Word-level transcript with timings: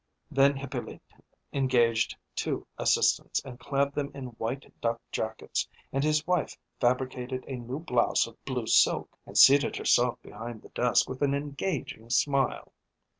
Then 0.31 0.57
Hippolyte 0.57 1.13
engaged 1.53 2.17
two 2.33 2.65
assistants, 2.75 3.39
and 3.45 3.59
clad 3.59 3.93
them 3.93 4.09
in 4.15 4.29
white 4.39 4.73
duck 4.81 4.99
jackets, 5.11 5.69
and 5.93 6.03
his 6.03 6.25
wife 6.25 6.57
fabricated 6.79 7.45
a 7.47 7.57
new 7.57 7.77
blouse 7.77 8.25
of 8.25 8.43
blue 8.43 8.65
silk, 8.65 9.15
and 9.27 9.37
seated 9.37 9.75
herself 9.75 10.19
behind 10.23 10.63
the 10.63 10.69
desk 10.69 11.07
with 11.07 11.21
an 11.21 11.35
engaging 11.35 12.09
smile. 12.09 12.73